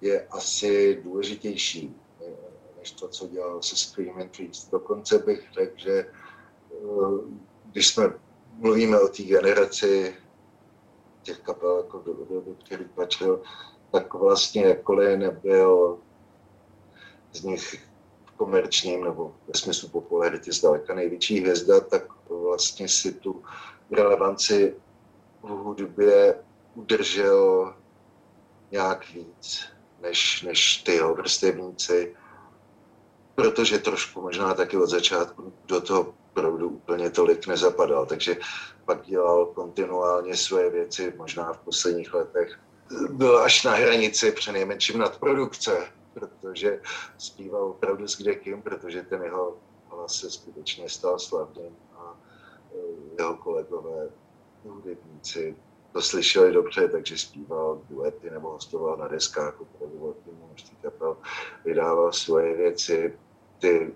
je 0.00 0.26
asi 0.26 1.00
důležitější 1.04 1.96
než 2.82 2.92
to, 2.92 3.08
co 3.08 3.28
dělal 3.28 3.62
se 3.62 3.76
Scream 3.76 4.28
Trees. 4.28 4.68
Dokonce 4.70 5.18
bych 5.18 5.52
řekl, 5.52 5.78
že 5.78 5.98
eh, 5.98 6.06
když 7.72 7.88
jsme 7.88 8.12
mluvíme 8.52 9.00
o 9.00 9.08
té 9.08 9.22
generaci 9.22 10.16
těch 11.22 11.38
kapel, 11.38 11.76
jako 11.76 11.98
do, 11.98 12.14
do, 12.14 12.40
do 12.40 12.54
kterých 12.64 12.88
patřil, 12.88 13.42
tak 13.90 14.14
vlastně 14.14 14.64
jakkoliv 14.64 15.18
nebyl 15.18 15.98
z 17.32 17.42
nich 17.42 17.86
komerčním 18.36 19.04
nebo 19.04 19.34
ve 19.46 19.54
smyslu 19.54 19.88
popularity 19.88 20.52
zdaleka 20.52 20.94
největší 20.94 21.40
hvězda, 21.40 21.80
tak 21.80 22.28
vlastně 22.28 22.88
si 22.88 23.12
tu 23.12 23.42
relevanci 23.90 24.76
v 25.42 25.48
hudbě 25.48 26.44
udržel 26.74 27.74
nějak 28.72 29.10
víc 29.10 29.64
než, 30.00 30.42
než 30.42 30.76
ty 30.76 30.92
jeho 30.92 31.14
vrstevníci, 31.14 32.16
protože 33.34 33.78
trošku 33.78 34.20
možná 34.20 34.54
taky 34.54 34.76
od 34.76 34.86
začátku 34.86 35.52
do 35.66 35.80
toho 35.80 36.14
opravdu 36.30 36.68
úplně 36.68 37.10
tolik 37.10 37.46
nezapadal, 37.46 38.06
takže 38.06 38.36
pak 38.84 39.06
dělal 39.06 39.46
kontinuálně 39.46 40.36
své 40.36 40.70
věci, 40.70 41.14
možná 41.16 41.52
v 41.52 41.58
posledních 41.58 42.14
letech. 42.14 42.58
Byl 43.10 43.38
až 43.38 43.64
na 43.64 43.74
hranici 43.74 44.32
přenejmenším 44.32 44.98
nadprodukce, 44.98 45.88
protože 46.14 46.80
zpíval 47.18 47.64
opravdu 47.64 48.08
s 48.08 48.18
kdekým, 48.18 48.62
protože 48.62 49.02
ten 49.02 49.22
jeho 49.22 49.56
a 49.90 50.08
se 50.08 50.30
skutečně 50.30 50.88
stal 50.88 51.18
slavným 51.18 51.76
a 51.96 52.16
eh, 52.74 53.18
jeho 53.18 53.36
kolegové 53.36 54.08
hudebníci 54.64 55.56
to 55.92 56.02
slyšeli 56.02 56.52
dobře, 56.52 56.88
takže 56.88 57.18
zpíval 57.18 57.80
duety 57.90 58.30
nebo 58.30 58.50
hostoval 58.50 58.96
na 58.96 59.08
deskách 59.08 59.60
opravdu 59.60 60.16
množství 60.46 60.76
kapel, 60.82 61.16
vydával 61.64 62.12
svoje 62.12 62.56
věci. 62.56 63.18
Ty 63.58 63.94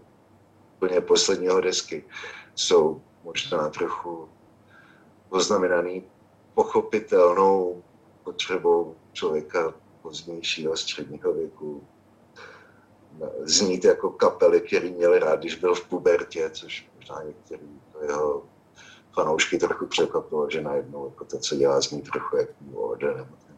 úplně 0.76 1.00
posledního 1.00 1.60
desky 1.60 2.04
jsou 2.54 3.02
možná 3.24 3.70
trochu 3.70 4.28
poznamenaný 5.28 6.04
pochopitelnou 6.54 7.82
potřebou 8.24 8.96
člověka 9.12 9.74
pozdějšího 10.02 10.76
středního 10.76 11.32
věku 11.32 11.86
znít 13.42 13.84
jako 13.84 14.10
kapely, 14.10 14.60
který 14.60 14.92
měli 14.92 15.18
rád, 15.18 15.40
když 15.40 15.54
byl 15.54 15.74
v 15.74 15.88
pubertě, 15.88 16.50
což 16.50 16.88
možná 16.96 17.22
některý 17.22 17.80
jeho 18.02 18.44
fanoušky 19.16 19.58
trochu 19.58 19.86
překvapilo, 19.86 20.50
že 20.50 20.62
najednou 20.62 21.06
jako 21.08 21.24
to, 21.24 21.38
co 21.38 21.56
dělá, 21.56 21.80
zní 21.80 22.02
trochu 22.02 22.36
jak 22.36 22.48
nebo 22.60 22.96
ten 23.46 23.56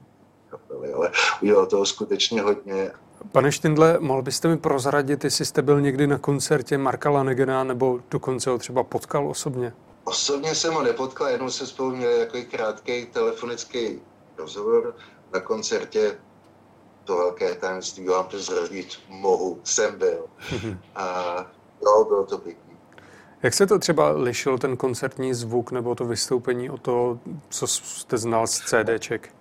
kapely, 0.51 0.93
ale 0.93 1.11
udělal 1.43 1.67
toho 1.67 1.87
skutečně 1.87 2.43
hodně. 2.43 2.91
Pane 3.33 3.53
Štindle, 3.53 3.97
mohl 4.01 4.23
byste 4.23 4.49
mi 4.49 4.59
prozradit, 4.59 5.25
jestli 5.25 5.45
jste 5.45 5.63
byl 5.63 5.81
někdy 5.81 6.07
na 6.07 6.19
koncertě 6.19 6.79
Marka 6.79 7.11
Lanegena 7.11 7.65
nebo 7.65 8.01
dokonce 8.11 8.51
ho 8.51 8.59
třeba 8.59 8.83
potkal 8.85 9.29
osobně? 9.29 9.73
Osobně 10.05 10.55
jsem 10.55 10.75
ho 10.75 10.83
nepotkal, 10.83 11.29
jenom 11.29 11.51
se 11.51 11.67
spolu 11.67 11.97
měli 11.97 12.19
takový 12.19 12.45
krátký 12.45 13.07
telefonický 13.07 14.01
rozhovor 14.39 14.97
na 15.33 15.41
koncertě 15.41 16.19
to 17.05 17.17
velké 17.17 17.55
tajemství 17.55 18.07
vám 18.07 18.27
prozradit 18.27 18.89
mohu, 19.09 19.61
jsem 19.65 19.99
byl. 19.99 20.25
A 20.95 21.37
jo, 21.83 22.05
bylo 22.05 22.27
to 22.27 22.39
pěkný. 22.39 22.68
Jak 23.43 23.55
se 23.55 23.67
to 23.67 23.79
třeba 23.79 24.11
lišil 24.11 24.59
ten 24.59 24.77
koncertní 24.77 25.35
zvuk 25.35 25.73
nebo 25.73 25.95
to 25.95 26.05
vystoupení 26.05 26.71
o 26.71 26.79
to, 26.79 27.19
co 27.49 27.67
jste 27.67 28.19
znal 28.19 28.47
z 28.47 28.61
CDček? 28.61 29.35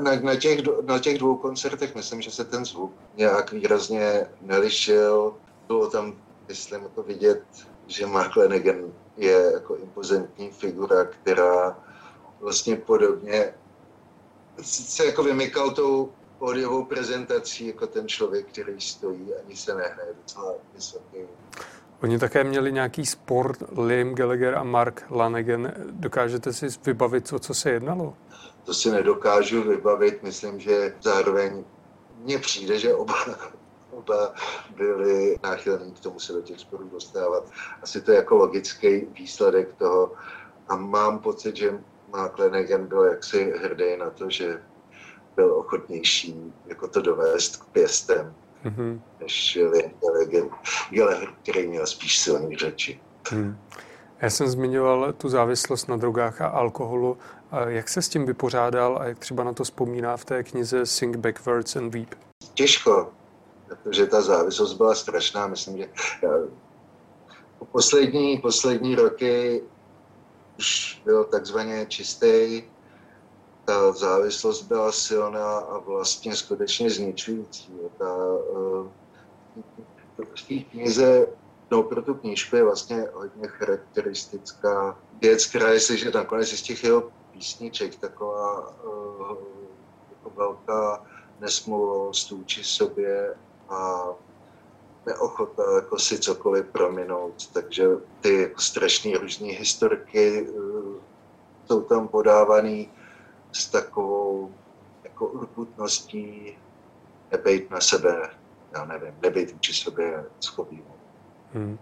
Na, 0.00 0.20
na, 0.22 0.36
těch, 0.36 0.60
na 0.82 0.98
těch 0.98 1.18
dvou 1.18 1.36
koncertech 1.36 1.94
myslím, 1.94 2.20
že 2.20 2.30
se 2.30 2.44
ten 2.44 2.64
zvuk 2.64 2.92
nějak 3.16 3.52
výrazně 3.52 4.26
nelišil. 4.40 5.34
Bylo 5.66 5.90
tam, 5.90 6.14
myslím, 6.48 6.82
jako 6.82 7.02
vidět, 7.02 7.42
že 7.86 8.06
Mark 8.06 8.36
Lanigan 8.36 8.92
je 9.16 9.50
jako 9.52 9.76
impozantní 9.76 10.50
figura, 10.50 11.04
která 11.04 11.78
vlastně 12.40 12.76
podobně 12.76 13.54
se 14.62 15.06
jako 15.06 15.22
vymykal 15.22 15.70
tou 15.70 16.12
pódiovou 16.38 16.84
prezentací 16.84 17.66
jako 17.66 17.86
ten 17.86 18.08
člověk, 18.08 18.46
který 18.46 18.80
stojí, 18.80 19.34
ani 19.44 19.56
se 19.56 19.74
nehne, 19.74 20.02
docela 20.16 20.54
vysoký. 20.74 21.18
Oni 22.02 22.18
také 22.18 22.44
měli 22.44 22.72
nějaký 22.72 23.06
sport, 23.06 23.62
Liam 23.78 24.14
Gallagher 24.14 24.54
a 24.54 24.62
Mark 24.62 25.06
Lanegan. 25.10 25.72
Dokážete 25.90 26.52
si 26.52 26.66
vybavit, 26.86 27.32
o 27.32 27.38
co 27.38 27.54
se 27.54 27.70
jednalo? 27.70 28.14
To 28.64 28.74
si 28.74 28.90
nedokážu 28.90 29.62
vybavit. 29.62 30.22
Myslím, 30.22 30.60
že 30.60 30.94
zároveň 31.02 31.64
mně 32.18 32.38
přijde, 32.38 32.78
že 32.78 32.94
oba, 32.94 33.14
oba 33.90 34.34
byli 34.76 35.36
náchylní 35.42 35.92
k 35.92 36.00
tomu 36.00 36.20
se 36.20 36.32
do 36.32 36.42
těch 36.42 36.60
sporů 36.60 36.88
dostávat. 36.88 37.50
Asi 37.82 38.00
to 38.00 38.10
je 38.10 38.16
jako 38.16 38.36
logický 38.36 39.06
výsledek 39.18 39.72
toho. 39.72 40.12
A 40.68 40.76
mám 40.76 41.18
pocit, 41.18 41.56
že 41.56 41.78
Mark 42.12 42.38
Lanegan 42.38 42.86
byl 42.86 43.02
jaksi 43.02 43.52
hrdý 43.62 43.96
na 43.96 44.10
to, 44.10 44.30
že 44.30 44.62
byl 45.36 45.54
ochotnější 45.54 46.52
jako 46.66 46.88
to 46.88 47.00
dovést 47.00 47.56
k 47.56 47.66
pěstem, 47.66 48.34
mm-hmm. 48.64 49.00
než 49.20 49.58
Gallagher, 50.90 51.28
který 51.42 51.66
měl 51.66 51.86
spíš 51.86 52.18
silný 52.18 52.56
řeči. 52.56 53.00
Mm. 53.32 53.58
Já 54.20 54.30
jsem 54.30 54.48
zmiňoval 54.48 55.12
tu 55.12 55.28
závislost 55.28 55.88
na 55.88 55.96
drogách 55.96 56.40
a 56.40 56.46
alkoholu. 56.46 57.18
Jak 57.66 57.88
se 57.88 58.02
s 58.02 58.08
tím 58.08 58.26
vypořádal 58.26 58.98
a 58.98 59.04
jak 59.04 59.18
třeba 59.18 59.44
na 59.44 59.52
to 59.52 59.64
vzpomíná 59.64 60.16
v 60.16 60.24
té 60.24 60.42
knize 60.42 60.86
Sing 60.86 61.16
Backwards 61.16 61.76
and 61.76 61.94
Weep? 61.94 62.14
Těžko, 62.54 63.10
protože 63.68 64.06
ta 64.06 64.22
závislost 64.22 64.74
byla 64.74 64.94
strašná. 64.94 65.46
Myslím, 65.46 65.76
že 65.78 65.88
já, 66.22 66.30
poslední, 67.72 68.38
poslední 68.38 68.94
roky 68.94 69.62
už 70.58 71.02
byl 71.04 71.24
takzvaně 71.24 71.86
čistý 71.86 72.62
ta 73.64 73.92
závislost 73.92 74.62
byla 74.62 74.92
silná 74.92 75.58
a 75.58 75.78
vlastně 75.78 76.36
skutečně 76.36 76.90
zničující. 76.90 77.72
Ta, 77.98 78.16
v 80.18 80.48
té 80.48 80.54
knize, 80.70 81.26
no 81.70 81.82
pro 81.82 82.02
tu 82.02 82.14
knížku 82.14 82.56
je 82.56 82.64
vlastně 82.64 83.06
hodně 83.14 83.48
charakteristická 83.48 84.98
věc, 85.20 85.46
která 85.46 85.68
je 85.68 85.80
si, 85.80 85.98
že 85.98 86.10
nakonec 86.10 86.48
z 86.48 86.62
těch 86.62 86.84
jeho 86.84 87.10
písniček 87.32 87.96
taková 87.96 88.68
uh, 88.84 89.36
jako 90.10 90.30
velká 90.36 91.06
nesmluvost 91.40 92.30
vůči 92.30 92.64
sobě 92.64 93.34
a 93.68 94.08
neochota 95.06 95.62
jako 95.74 95.98
si 95.98 96.18
cokoliv 96.18 96.66
prominout. 96.66 97.46
Takže 97.52 97.88
ty 98.20 98.42
jako 98.42 98.60
strašné 98.60 99.18
různé 99.18 99.48
historky 99.48 100.42
uh, 100.42 100.94
jsou 101.66 101.80
tam 101.80 102.08
podávané 102.08 102.84
s 103.52 103.66
takovou 103.66 104.52
jako 105.04 105.26
urputností 105.26 106.56
nebejt 107.32 107.70
na 107.70 107.80
sebe, 107.80 108.30
já 108.72 108.84
nevím, 108.84 109.14
nebejt 109.22 109.52
vůči 109.52 109.72
sobě 109.74 110.24
schopný. 110.40 110.82
Hmm. 111.54 111.78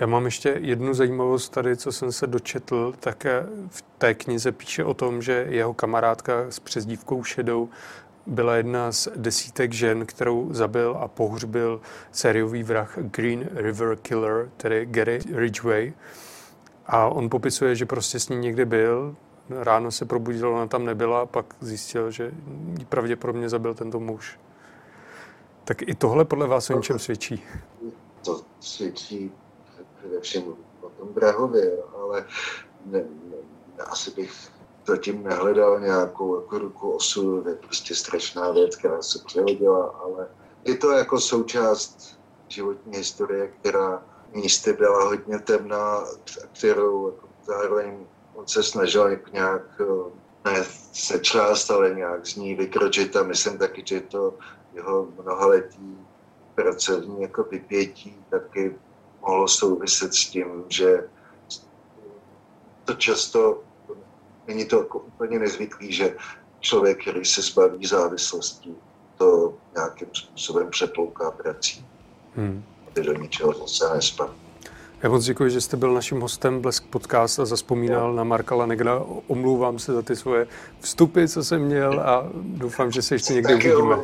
Já 0.00 0.06
mám 0.06 0.24
ještě 0.24 0.58
jednu 0.60 0.94
zajímavost 0.94 1.48
tady, 1.48 1.76
co 1.76 1.92
jsem 1.92 2.12
se 2.12 2.26
dočetl, 2.26 2.94
tak 3.00 3.26
v 3.68 3.84
té 3.98 4.14
knize 4.14 4.52
píše 4.52 4.84
o 4.84 4.94
tom, 4.94 5.22
že 5.22 5.46
jeho 5.48 5.74
kamarádka 5.74 6.50
s 6.50 6.60
přezdívkou 6.60 7.24
Šedou 7.24 7.68
byla 8.26 8.56
jedna 8.56 8.92
z 8.92 9.08
desítek 9.16 9.72
žen, 9.72 10.06
kterou 10.06 10.48
zabil 10.52 10.96
a 11.00 11.08
pohřbil 11.08 11.80
sériový 12.12 12.62
vrah 12.62 12.98
Green 12.98 13.48
River 13.54 13.96
Killer, 13.96 14.50
tedy 14.56 14.86
Gary 14.86 15.18
Ridgway. 15.34 15.92
A 16.86 17.06
on 17.06 17.30
popisuje, 17.30 17.76
že 17.76 17.86
prostě 17.86 18.20
s 18.20 18.28
ní 18.28 18.36
někde 18.36 18.64
byl, 18.64 19.16
ráno 19.50 19.90
se 19.90 20.04
probudil, 20.04 20.54
ona 20.54 20.66
tam 20.66 20.84
nebyla, 20.84 21.26
pak 21.26 21.54
zjistil, 21.60 22.10
že 22.10 22.32
ji 22.78 22.84
pravděpodobně 22.84 23.48
zabil 23.48 23.74
tento 23.74 24.00
muž. 24.00 24.40
Tak 25.64 25.82
i 25.82 25.94
tohle 25.94 26.24
podle 26.24 26.46
vás 26.46 26.70
o 26.70 26.76
něčem 26.76 26.98
svědčí? 26.98 27.44
To 28.24 28.40
svědčí 28.60 29.32
především 29.98 30.42
o 30.80 30.88
tom 30.88 31.08
Brahově, 31.08 31.82
ale 32.02 32.24
ne, 32.86 32.98
ne, 32.98 33.36
asi 33.84 34.10
bych 34.10 34.32
zatím 34.86 35.22
nehledal 35.22 35.80
nějakou 35.80 36.40
jako 36.40 36.58
ruku 36.58 36.90
osu, 36.90 37.42
to 37.42 37.48
je 37.48 37.54
prostě 37.54 37.94
strašná 37.94 38.50
věc, 38.50 38.76
která 38.76 39.02
se 39.02 39.18
přehodila, 39.26 39.86
ale 39.86 40.28
je 40.64 40.76
to 40.76 40.90
jako 40.90 41.20
součást 41.20 42.20
životní 42.48 42.96
historie, 42.96 43.48
která 43.48 44.02
místy 44.34 44.72
byla 44.72 45.04
hodně 45.04 45.38
temná, 45.38 46.04
kterou 46.52 47.06
jako 47.06 47.28
zároveň 47.44 48.06
on 48.34 48.48
se 48.48 48.62
snažil 48.62 49.18
nějak 49.32 49.62
eh, 49.80 50.50
ne 50.50 50.64
se 50.92 51.18
část, 51.18 51.70
ale 51.70 51.94
nějak 51.94 52.26
z 52.26 52.36
ní 52.36 52.54
vykročit 52.54 53.16
a 53.16 53.22
myslím 53.22 53.58
taky, 53.58 53.82
že 53.86 54.00
to 54.00 54.34
jeho 54.74 55.08
mnohaletý 55.22 55.96
pracovní 56.54 57.22
jako 57.22 57.42
vypětí 57.42 58.16
taky 58.30 58.74
mohlo 59.20 59.48
souviset 59.48 60.14
s 60.14 60.26
tím, 60.26 60.64
že 60.68 61.08
to 62.84 62.94
často 62.94 63.62
není 64.46 64.64
to 64.64 64.78
jako 64.78 64.98
úplně 64.98 65.38
nezvyklý, 65.38 65.92
že 65.92 66.16
člověk, 66.60 67.02
který 67.02 67.24
se 67.24 67.42
zbaví 67.42 67.86
závislostí, 67.86 68.74
to 69.18 69.54
nějakým 69.74 70.08
způsobem 70.12 70.70
přeplouká 70.70 71.30
prací, 71.30 71.86
hmm. 72.34 72.64
aby 72.88 73.02
do 73.02 73.12
ničeho 73.12 73.68
se 73.68 73.94
nespadl. 73.94 74.34
Já 75.02 75.08
moc 75.08 75.24
děkuji, 75.24 75.50
že 75.50 75.60
jste 75.60 75.76
byl 75.76 75.94
naším 75.94 76.20
hostem 76.20 76.60
Blesk 76.60 76.79
Podcast 76.90 77.40
a 77.40 77.44
zaspomínal 77.44 78.14
na 78.14 78.24
Marka 78.24 78.54
Lanegra. 78.54 79.02
Omlouvám 79.26 79.78
se 79.78 79.92
za 79.92 80.02
ty 80.02 80.16
svoje 80.16 80.46
vstupy, 80.80 81.26
co 81.26 81.44
jsem 81.44 81.62
měl 81.62 82.00
a 82.00 82.28
doufám, 82.34 82.90
že 82.90 83.02
se 83.02 83.14
ještě 83.14 83.34
někdy 83.34 83.54
uvidíme. 83.54 83.96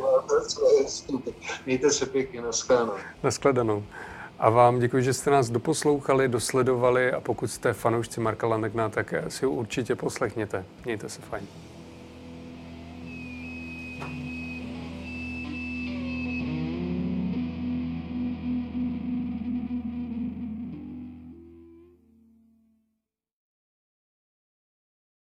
Mějte 1.65 1.91
se 1.91 2.05
pěkně, 2.05 2.41
naschledanou. 2.41 2.93
Naschledanou. 3.23 3.83
A 4.39 4.49
vám 4.49 4.79
děkuji, 4.79 5.03
že 5.03 5.13
jste 5.13 5.31
nás 5.31 5.49
doposlouchali, 5.49 6.27
dosledovali 6.27 7.11
a 7.11 7.19
pokud 7.19 7.47
jste 7.47 7.73
fanoušci 7.73 8.19
Marka 8.19 8.47
Lanegna, 8.47 8.89
tak 8.89 9.13
si 9.27 9.45
ho 9.45 9.51
určitě 9.51 9.95
poslechněte. 9.95 10.65
Mějte 10.85 11.09
se 11.09 11.21
fajn. 11.21 11.47